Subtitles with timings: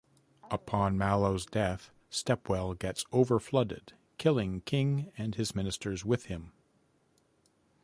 [0.49, 6.53] Upon Malo's death, stepwell gets over-flooded, killing king and his ministers with him.